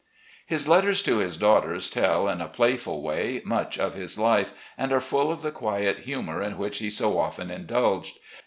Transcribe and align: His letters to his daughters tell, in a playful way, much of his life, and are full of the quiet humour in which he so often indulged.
His 0.47 0.67
letters 0.67 1.03
to 1.03 1.17
his 1.19 1.37
daughters 1.37 1.87
tell, 1.87 2.27
in 2.27 2.41
a 2.41 2.47
playful 2.47 3.03
way, 3.03 3.39
much 3.45 3.77
of 3.77 3.93
his 3.93 4.17
life, 4.17 4.51
and 4.75 4.91
are 4.91 4.99
full 4.99 5.31
of 5.31 5.43
the 5.43 5.51
quiet 5.51 5.99
humour 5.99 6.41
in 6.41 6.57
which 6.57 6.79
he 6.79 6.89
so 6.89 7.19
often 7.19 7.51
indulged. 7.51 8.17